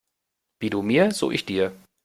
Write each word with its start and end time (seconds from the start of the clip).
Wie 0.59 0.71
du 0.71 0.81
mir, 0.81 1.11
so 1.11 1.29
ich 1.29 1.45
dir. 1.45 1.75